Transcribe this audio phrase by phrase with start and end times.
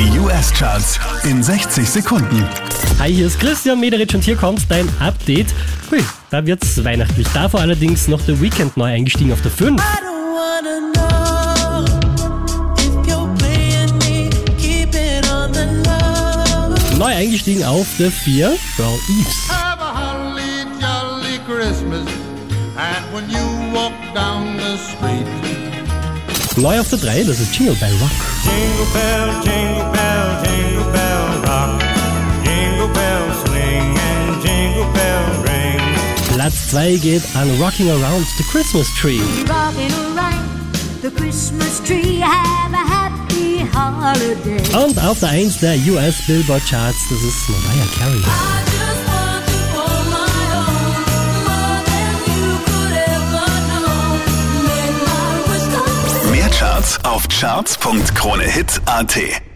[0.00, 2.48] Die US-Charts in 60 Sekunden.
[2.98, 5.48] Hi, hier ist Christian Mederitsch und hier kommt dein Update.
[5.90, 7.28] Hui, da wird's weihnachtlich.
[7.34, 9.82] Davor allerdings noch The Weekend neu eingestiegen auf der 5.
[16.98, 19.50] Neu eingestiegen auf der 4, Girl Eves.
[19.50, 22.08] Have a holly jolly Christmas.
[22.78, 25.26] And when you walk down the street.
[26.56, 28.10] Neu auf der 3, das ist Jingle Bell Rock.
[28.44, 29.89] Jingle bell, jingle
[36.70, 39.18] 2 geht an Rocking Around the Christmas Tree.
[44.72, 48.22] Und auf der 1 der US Billboard Charts, das ist Mariah Carey.
[56.30, 59.49] Mehr Charts auf charts.kronehit.at.